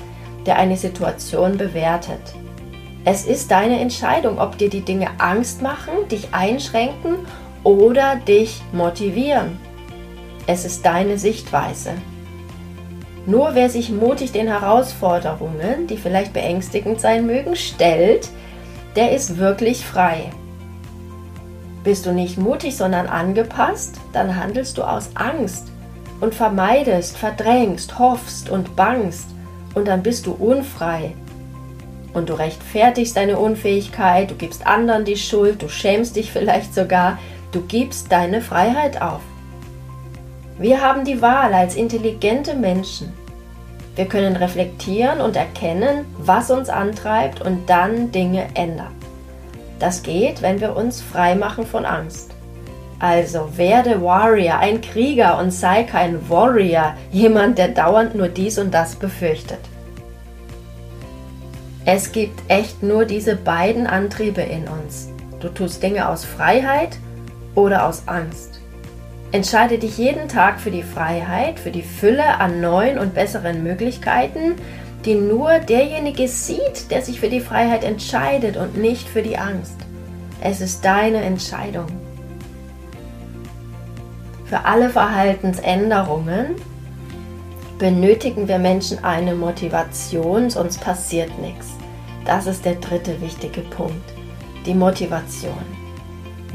der 0.46 0.56
eine 0.56 0.76
Situation 0.76 1.56
bewertet. 1.56 2.34
Es 3.06 3.26
ist 3.26 3.50
deine 3.50 3.80
Entscheidung, 3.80 4.38
ob 4.38 4.58
dir 4.58 4.68
die 4.68 4.82
Dinge 4.82 5.08
Angst 5.18 5.62
machen, 5.62 6.08
dich 6.10 6.28
einschränken 6.32 7.16
oder 7.62 8.16
dich 8.16 8.62
motivieren. 8.72 9.58
Es 10.46 10.66
ist 10.66 10.84
deine 10.84 11.18
Sichtweise. 11.18 11.94
Nur 13.26 13.54
wer 13.54 13.70
sich 13.70 13.90
mutig 13.90 14.32
den 14.32 14.48
Herausforderungen, 14.48 15.86
die 15.86 15.96
vielleicht 15.96 16.32
beängstigend 16.32 17.00
sein 17.00 17.26
mögen, 17.26 17.56
stellt, 17.56 18.28
der 18.96 19.12
ist 19.12 19.38
wirklich 19.38 19.84
frei. 19.84 20.30
Bist 21.84 22.06
du 22.06 22.12
nicht 22.12 22.38
mutig, 22.38 22.76
sondern 22.76 23.06
angepasst, 23.06 23.96
dann 24.12 24.36
handelst 24.36 24.78
du 24.78 24.82
aus 24.82 25.10
Angst 25.14 25.68
und 26.20 26.34
vermeidest, 26.34 27.16
verdrängst, 27.16 27.98
hoffst 27.98 28.50
und 28.50 28.76
bangst 28.76 29.28
und 29.74 29.88
dann 29.88 30.02
bist 30.02 30.26
du 30.26 30.32
unfrei 30.32 31.14
und 32.14 32.28
du 32.28 32.34
rechtfertigst 32.34 33.16
deine 33.16 33.38
Unfähigkeit, 33.38 34.30
du 34.30 34.34
gibst 34.34 34.66
anderen 34.66 35.04
die 35.04 35.16
Schuld, 35.16 35.62
du 35.62 35.68
schämst 35.68 36.16
dich 36.16 36.30
vielleicht 36.32 36.74
sogar, 36.74 37.18
du 37.52 37.60
gibst 37.62 38.10
deine 38.10 38.40
Freiheit 38.40 39.02
auf. 39.02 39.20
Wir 40.58 40.80
haben 40.80 41.04
die 41.04 41.20
Wahl 41.20 41.52
als 41.52 41.74
intelligente 41.74 42.54
Menschen. 42.54 43.12
Wir 43.96 44.06
können 44.06 44.36
reflektieren 44.36 45.20
und 45.20 45.36
erkennen, 45.36 46.04
was 46.18 46.50
uns 46.50 46.68
antreibt 46.68 47.40
und 47.40 47.68
dann 47.68 48.12
Dinge 48.12 48.46
ändern. 48.54 48.94
Das 49.80 50.02
geht, 50.02 50.42
wenn 50.42 50.60
wir 50.60 50.76
uns 50.76 51.00
frei 51.00 51.34
machen 51.34 51.66
von 51.66 51.84
Angst. 51.84 52.30
Also 53.00 53.56
werde 53.56 54.00
Warrior, 54.02 54.58
ein 54.58 54.80
Krieger 54.80 55.38
und 55.38 55.50
sei 55.50 55.82
kein 55.82 56.28
Warrior, 56.30 56.94
jemand, 57.10 57.58
der 57.58 57.68
dauernd 57.68 58.14
nur 58.14 58.28
dies 58.28 58.58
und 58.58 58.72
das 58.72 58.94
befürchtet. 58.94 59.58
Es 61.84 62.12
gibt 62.12 62.40
echt 62.48 62.82
nur 62.82 63.04
diese 63.04 63.36
beiden 63.36 63.86
Antriebe 63.86 64.40
in 64.40 64.68
uns. 64.68 65.10
Du 65.40 65.48
tust 65.48 65.82
Dinge 65.82 66.08
aus 66.08 66.24
Freiheit 66.24 66.96
oder 67.54 67.86
aus 67.86 68.04
Angst. 68.06 68.53
Entscheide 69.34 69.78
dich 69.78 69.98
jeden 69.98 70.28
Tag 70.28 70.60
für 70.60 70.70
die 70.70 70.84
Freiheit, 70.84 71.58
für 71.58 71.72
die 71.72 71.82
Fülle 71.82 72.38
an 72.38 72.60
neuen 72.60 73.00
und 73.00 73.14
besseren 73.14 73.64
Möglichkeiten, 73.64 74.54
die 75.04 75.16
nur 75.16 75.58
derjenige 75.58 76.28
sieht, 76.28 76.92
der 76.92 77.02
sich 77.02 77.18
für 77.18 77.28
die 77.28 77.40
Freiheit 77.40 77.82
entscheidet 77.82 78.56
und 78.56 78.76
nicht 78.76 79.08
für 79.08 79.22
die 79.22 79.36
Angst. 79.36 79.74
Es 80.40 80.60
ist 80.60 80.84
deine 80.84 81.20
Entscheidung. 81.20 81.86
Für 84.44 84.66
alle 84.66 84.88
Verhaltensänderungen 84.88 86.54
benötigen 87.80 88.46
wir 88.46 88.60
Menschen 88.60 89.02
eine 89.02 89.34
Motivation, 89.34 90.48
sonst 90.48 90.80
passiert 90.80 91.36
nichts. 91.40 91.70
Das 92.24 92.46
ist 92.46 92.64
der 92.64 92.76
dritte 92.76 93.20
wichtige 93.20 93.62
Punkt, 93.62 94.12
die 94.64 94.74
Motivation. 94.74 95.83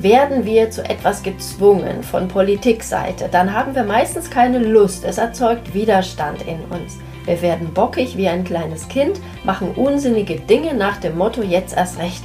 Werden 0.01 0.45
wir 0.45 0.71
zu 0.71 0.81
etwas 0.89 1.23
gezwungen 1.23 2.03
von 2.03 2.29
Politikseite, 2.29 3.27
dann 3.29 3.53
haben 3.53 3.75
wir 3.75 3.83
meistens 3.83 4.29
keine 4.29 4.59
Lust. 4.59 5.03
Es 5.03 5.17
erzeugt 5.17 5.73
Widerstand 5.73 6.41
in 6.43 6.61
uns. 6.69 6.99
Wir 7.25 7.41
werden 7.41 7.73
bockig 7.73 8.15
wie 8.15 8.29
ein 8.29 8.45
kleines 8.45 8.87
Kind, 8.87 9.19
machen 9.43 9.71
unsinnige 9.75 10.39
Dinge 10.39 10.73
nach 10.73 10.97
dem 10.97 11.17
Motto 11.17 11.41
jetzt 11.41 11.75
erst 11.75 11.99
recht. 11.99 12.23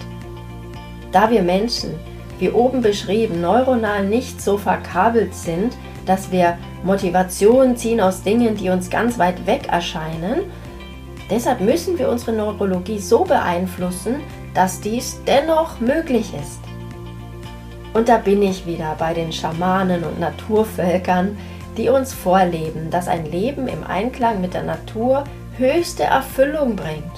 Da 1.10 1.32
wir 1.32 1.42
Menschen, 1.42 1.94
wie 2.38 2.50
oben 2.50 2.80
beschrieben, 2.80 3.40
neuronal 3.40 4.06
nicht 4.06 4.40
so 4.40 4.56
verkabelt 4.56 5.34
sind, 5.34 5.76
dass 6.06 6.30
wir 6.30 6.56
Motivation 6.84 7.76
ziehen 7.76 8.00
aus 8.00 8.22
Dingen, 8.22 8.56
die 8.56 8.70
uns 8.70 8.88
ganz 8.88 9.18
weit 9.18 9.48
weg 9.48 9.66
erscheinen, 9.68 10.42
deshalb 11.28 11.60
müssen 11.60 11.98
wir 11.98 12.08
unsere 12.08 12.34
Neurologie 12.34 13.00
so 13.00 13.24
beeinflussen, 13.24 14.20
dass 14.54 14.80
dies 14.80 15.20
dennoch 15.26 15.80
möglich 15.80 16.32
ist. 16.40 16.60
Und 17.94 18.08
da 18.08 18.18
bin 18.18 18.42
ich 18.42 18.66
wieder 18.66 18.96
bei 18.98 19.14
den 19.14 19.32
Schamanen 19.32 20.04
und 20.04 20.20
Naturvölkern, 20.20 21.38
die 21.76 21.88
uns 21.88 22.12
vorleben, 22.12 22.90
dass 22.90 23.08
ein 23.08 23.24
Leben 23.24 23.68
im 23.68 23.84
Einklang 23.84 24.40
mit 24.40 24.52
der 24.52 24.64
Natur 24.64 25.24
höchste 25.56 26.02
Erfüllung 26.02 26.76
bringt. 26.76 27.12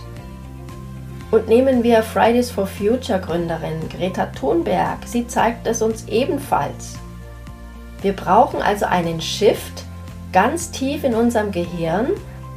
Und 1.30 1.49
nehmen 1.49 1.83
wir 1.83 2.02
Fridays 2.02 2.50
for 2.50 2.66
Future 2.66 3.21
Gründerin 3.21 3.88
Greta 3.88 4.26
Thunberg, 4.26 4.99
sie 5.06 5.26
zeigt 5.26 5.66
es 5.66 5.83
uns 5.83 6.06
ebenfalls. 6.09 6.99
Wir 8.02 8.12
brauchen 8.12 8.62
also 8.62 8.85
einen 8.85 9.21
Shift 9.21 9.85
ganz 10.33 10.71
tief 10.71 11.02
in 11.02 11.14
unserem 11.14 11.50
Gehirn, 11.50 12.09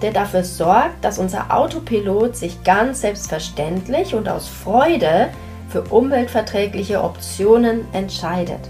der 0.01 0.11
dafür 0.11 0.43
sorgt, 0.43 1.03
dass 1.03 1.19
unser 1.19 1.53
Autopilot 1.55 2.35
sich 2.35 2.63
ganz 2.63 3.01
selbstverständlich 3.01 4.13
und 4.13 4.27
aus 4.29 4.47
Freude 4.47 5.29
für 5.69 5.83
umweltverträgliche 5.83 7.03
Optionen 7.03 7.85
entscheidet 7.93 8.61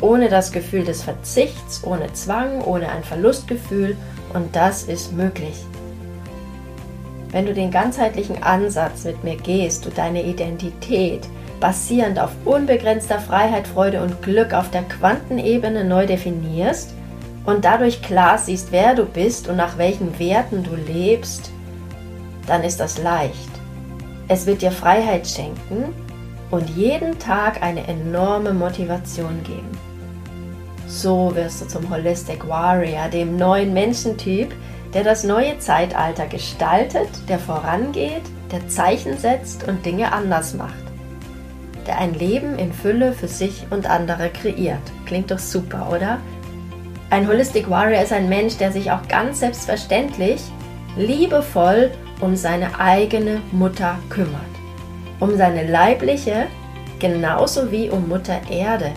ohne 0.00 0.28
das 0.28 0.52
Gefühl 0.52 0.84
des 0.84 1.02
Verzichts, 1.02 1.82
ohne 1.84 2.12
Zwang, 2.12 2.62
ohne 2.62 2.88
ein 2.90 3.02
Verlustgefühl 3.02 3.96
und 4.32 4.54
das 4.54 4.84
ist 4.84 5.12
möglich. 5.12 5.64
Wenn 7.30 7.46
du 7.46 7.52
den 7.52 7.70
ganzheitlichen 7.70 8.42
Ansatz 8.42 9.04
mit 9.04 9.22
mir 9.22 9.36
gehst, 9.36 9.84
du 9.84 9.90
deine 9.90 10.22
Identität 10.24 11.26
basierend 11.60 12.18
auf 12.18 12.30
unbegrenzter 12.44 13.18
Freiheit, 13.18 13.66
Freude 13.66 14.02
und 14.02 14.22
Glück 14.22 14.54
auf 14.54 14.70
der 14.70 14.82
Quantenebene 14.84 15.84
neu 15.84 16.06
definierst 16.06 16.94
und 17.44 17.64
dadurch 17.64 18.00
klar 18.00 18.38
siehst, 18.38 18.70
wer 18.70 18.94
du 18.94 19.04
bist 19.04 19.48
und 19.48 19.56
nach 19.56 19.76
welchen 19.76 20.18
Werten 20.18 20.62
du 20.62 20.74
lebst, 20.74 21.50
dann 22.46 22.62
ist 22.62 22.80
das 22.80 23.02
leicht. 23.02 23.50
Es 24.28 24.46
wird 24.46 24.62
dir 24.62 24.70
Freiheit 24.70 25.26
schenken 25.26 25.92
und 26.50 26.70
jeden 26.70 27.18
Tag 27.18 27.62
eine 27.62 27.86
enorme 27.86 28.52
Motivation 28.52 29.42
geben. 29.44 29.70
So 30.86 31.34
wirst 31.34 31.60
du 31.60 31.68
zum 31.68 31.90
Holistic 31.90 32.48
Warrior, 32.48 33.08
dem 33.08 33.36
neuen 33.36 33.74
Menschentyp, 33.74 34.54
der 34.94 35.04
das 35.04 35.22
neue 35.22 35.58
Zeitalter 35.58 36.26
gestaltet, 36.26 37.08
der 37.28 37.38
vorangeht, 37.38 38.22
der 38.50 38.66
Zeichen 38.68 39.18
setzt 39.18 39.68
und 39.68 39.84
Dinge 39.84 40.12
anders 40.12 40.54
macht. 40.54 40.72
Der 41.86 41.98
ein 41.98 42.14
Leben 42.14 42.58
in 42.58 42.72
Fülle 42.72 43.12
für 43.12 43.28
sich 43.28 43.66
und 43.70 43.88
andere 43.88 44.30
kreiert. 44.30 44.80
Klingt 45.04 45.30
doch 45.30 45.38
super, 45.38 45.88
oder? 45.92 46.18
Ein 47.10 47.28
Holistic 47.28 47.68
Warrior 47.68 48.02
ist 48.02 48.12
ein 48.12 48.28
Mensch, 48.28 48.56
der 48.56 48.72
sich 48.72 48.90
auch 48.90 49.06
ganz 49.08 49.40
selbstverständlich, 49.40 50.40
liebevoll 50.96 51.90
um 52.20 52.34
seine 52.34 52.80
eigene 52.80 53.40
Mutter 53.52 53.98
kümmert. 54.10 54.57
Um 55.20 55.36
seine 55.36 55.66
leibliche, 55.66 56.46
genauso 56.98 57.70
wie 57.72 57.90
um 57.90 58.08
Mutter 58.08 58.40
Erde, 58.50 58.92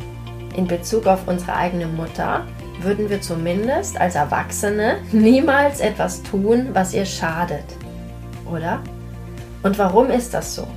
in 0.56 0.68
Bezug 0.68 1.08
auf 1.08 1.28
unsere 1.28 1.56
eigene 1.56 1.88
Mutter 1.88 2.46
würden 2.82 3.10
wir 3.10 3.22
zumindest 3.22 4.00
als 4.00 4.16
Erwachsene 4.16 4.98
niemals 5.12 5.80
etwas 5.80 6.24
tun, 6.24 6.70
was 6.74 6.94
ihr 6.94 7.06
schadet. 7.06 7.66
Oder? 8.52 8.82
Und 9.64 9.78
warum 9.78 10.10
ist 10.10 10.34
das 10.34 10.56
so? 10.56 10.68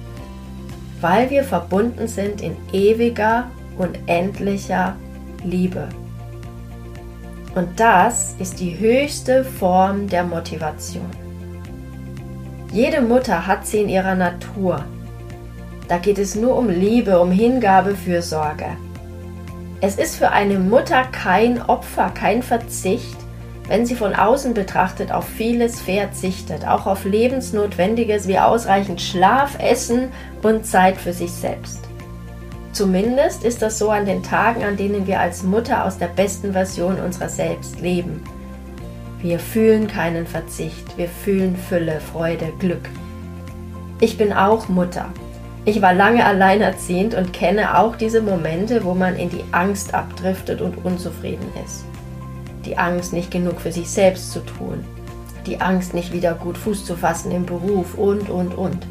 Weil 1.00 1.30
wir 1.30 1.44
verbunden 1.44 2.06
sind 2.06 2.40
in 2.40 2.56
ewiger 2.72 3.50
und 3.78 3.98
endlicher 4.06 4.96
Liebe. 5.42 5.88
Und 7.54 7.78
das 7.78 8.34
ist 8.38 8.60
die 8.60 8.78
höchste 8.78 9.44
Form 9.44 10.08
der 10.08 10.24
Motivation. 10.24 11.10
Jede 12.72 13.00
Mutter 13.00 13.46
hat 13.46 13.66
sie 13.66 13.82
in 13.82 13.88
ihrer 13.88 14.14
Natur. 14.14 14.84
Da 15.88 15.98
geht 15.98 16.18
es 16.18 16.34
nur 16.34 16.56
um 16.56 16.70
Liebe, 16.70 17.20
um 17.20 17.30
Hingabe, 17.30 17.94
Fürsorge. 17.94 18.76
Es 19.80 19.96
ist 19.96 20.16
für 20.16 20.30
eine 20.30 20.58
Mutter 20.58 21.04
kein 21.04 21.60
Opfer, 21.60 22.08
kein 22.08 22.42
Verzicht, 22.42 23.16
wenn 23.68 23.84
sie 23.84 23.94
von 23.94 24.14
außen 24.14 24.54
betrachtet 24.54 25.12
auf 25.12 25.26
vieles 25.26 25.80
verzichtet, 25.80 26.66
auch 26.66 26.86
auf 26.86 27.04
Lebensnotwendiges 27.04 28.26
wie 28.26 28.38
ausreichend 28.38 29.00
Schlaf, 29.00 29.58
Essen 29.58 30.08
und 30.42 30.64
Zeit 30.64 30.96
für 30.96 31.12
sich 31.12 31.30
selbst. 31.30 31.80
Zumindest 32.72 33.44
ist 33.44 33.60
das 33.60 33.78
so 33.78 33.90
an 33.90 34.06
den 34.06 34.22
Tagen, 34.22 34.64
an 34.64 34.76
denen 34.76 35.06
wir 35.06 35.20
als 35.20 35.42
Mutter 35.42 35.84
aus 35.84 35.98
der 35.98 36.08
besten 36.08 36.52
Version 36.52 36.98
unserer 36.98 37.28
selbst 37.28 37.80
leben. 37.80 38.22
Wir 39.20 39.38
fühlen 39.38 39.86
keinen 39.86 40.26
Verzicht, 40.26 40.96
wir 40.96 41.08
fühlen 41.08 41.56
Fülle, 41.56 42.00
Freude, 42.00 42.52
Glück. 42.58 42.88
Ich 44.00 44.18
bin 44.18 44.32
auch 44.32 44.68
Mutter 44.68 45.10
ich 45.66 45.80
war 45.80 45.94
lange 45.94 46.26
alleinerziehend 46.26 47.14
und 47.14 47.32
kenne 47.32 47.78
auch 47.78 47.96
diese 47.96 48.20
Momente, 48.20 48.84
wo 48.84 48.94
man 48.94 49.16
in 49.16 49.30
die 49.30 49.44
Angst 49.52 49.94
abdriftet 49.94 50.60
und 50.60 50.84
unzufrieden 50.84 51.46
ist. 51.64 51.84
Die 52.66 52.76
Angst, 52.76 53.12
nicht 53.12 53.30
genug 53.30 53.60
für 53.60 53.72
sich 53.72 53.88
selbst 53.88 54.32
zu 54.32 54.40
tun. 54.40 54.84
Die 55.46 55.60
Angst, 55.60 55.94
nicht 55.94 56.12
wieder 56.12 56.34
gut 56.34 56.58
Fuß 56.58 56.84
zu 56.84 56.96
fassen 56.96 57.30
im 57.30 57.46
Beruf 57.46 57.96
und, 57.96 58.28
und, 58.28 58.54
und. 58.54 58.86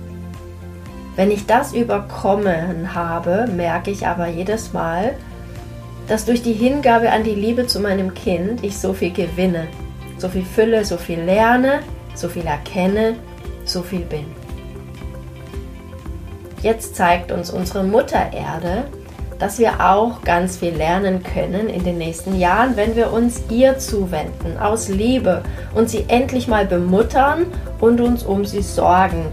Wenn 1.15 1.29
ich 1.29 1.45
das 1.45 1.73
überkommen 1.73 2.95
habe, 2.95 3.47
merke 3.55 3.91
ich 3.91 4.07
aber 4.07 4.27
jedes 4.27 4.73
Mal, 4.73 5.13
dass 6.07 6.25
durch 6.25 6.41
die 6.41 6.53
Hingabe 6.53 7.11
an 7.11 7.23
die 7.23 7.35
Liebe 7.35 7.67
zu 7.67 7.79
meinem 7.79 8.15
Kind 8.15 8.63
ich 8.63 8.77
so 8.77 8.93
viel 8.93 9.11
gewinne, 9.11 9.67
so 10.17 10.27
viel 10.27 10.43
Fülle, 10.43 10.85
so 10.85 10.97
viel 10.97 11.19
lerne, 11.19 11.81
so 12.15 12.29
viel 12.29 12.45
erkenne, 12.45 13.15
so 13.63 13.83
viel 13.83 14.01
bin. 14.01 14.42
Jetzt 16.63 16.95
zeigt 16.95 17.33
uns 17.33 17.51
unsere 17.51 17.83
Mutter 17.83 18.31
Erde, 18.31 18.85
dass 19.37 19.59
wir 19.59 19.81
auch 19.81 20.21
ganz 20.21 20.55
viel 20.55 20.73
lernen 20.73 21.21
können 21.21 21.67
in 21.67 21.83
den 21.83 21.97
nächsten 21.97 22.39
Jahren, 22.39 22.77
wenn 22.77 22.95
wir 22.95 23.11
uns 23.11 23.41
ihr 23.49 23.77
zuwenden, 23.79 24.57
aus 24.57 24.87
Liebe 24.87 25.43
und 25.75 25.89
sie 25.89 26.05
endlich 26.07 26.47
mal 26.47 26.65
bemuttern 26.65 27.47
und 27.81 27.99
uns 27.99 28.23
um 28.23 28.45
sie 28.45 28.61
sorgen 28.61 29.25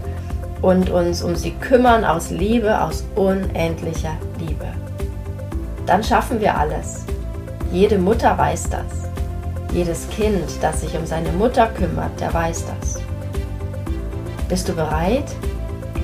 und 0.61 0.89
uns 0.89 1.23
um 1.23 1.37
sie 1.37 1.51
kümmern 1.51 2.03
aus 2.03 2.31
Liebe, 2.31 2.81
aus 2.81 3.05
unendlicher 3.15 4.17
Liebe. 4.37 4.67
Dann 5.85 6.03
schaffen 6.03 6.41
wir 6.41 6.57
alles. 6.57 7.05
Jede 7.71 7.97
Mutter 7.97 8.37
weiß 8.37 8.69
das. 8.71 9.09
Jedes 9.73 10.09
Kind, 10.09 10.49
das 10.61 10.81
sich 10.81 10.97
um 10.97 11.05
seine 11.05 11.31
Mutter 11.31 11.67
kümmert, 11.67 12.19
der 12.19 12.33
weiß 12.33 12.65
das. 12.65 13.01
Bist 14.49 14.67
du 14.67 14.73
bereit? 14.73 15.33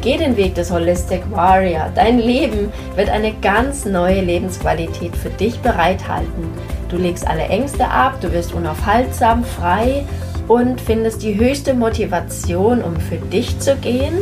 Geh 0.07 0.15
den 0.15 0.37
Weg 0.37 0.55
des 0.55 0.71
Holistic 0.71 1.21
Warrior. 1.31 1.91
Dein 1.93 2.17
Leben 2.17 2.71
wird 2.95 3.09
eine 3.09 3.33
ganz 3.41 3.83
neue 3.83 4.21
Lebensqualität 4.21 5.13
für 5.13 5.29
dich 5.31 5.59
bereithalten. 5.59 6.47
Du 6.87 6.95
legst 6.95 7.27
alle 7.27 7.41
Ängste 7.41 7.85
ab, 7.89 8.21
du 8.21 8.31
wirst 8.31 8.53
unaufhaltsam, 8.53 9.43
frei 9.43 10.05
und 10.47 10.79
findest 10.79 11.23
die 11.23 11.37
höchste 11.37 11.73
Motivation, 11.73 12.81
um 12.81 12.95
für 12.95 13.17
dich 13.17 13.59
zu 13.59 13.75
gehen 13.75 14.13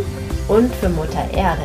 und 0.48 0.74
für 0.74 0.89
Mutter 0.89 1.24
Erde. 1.32 1.62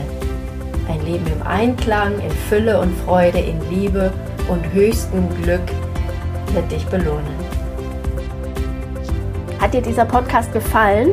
Ein 0.86 1.02
Leben 1.06 1.24
im 1.26 1.46
Einklang, 1.46 2.12
in 2.20 2.30
Fülle 2.50 2.78
und 2.78 2.94
Freude, 3.06 3.38
in 3.38 3.58
Liebe 3.70 4.12
und 4.48 4.70
höchstem 4.74 5.30
Glück 5.42 5.64
wird 6.52 6.70
dich 6.70 6.84
belohnen. 6.88 7.24
Hat 9.58 9.72
dir 9.72 9.80
dieser 9.80 10.04
Podcast 10.04 10.52
gefallen? 10.52 11.12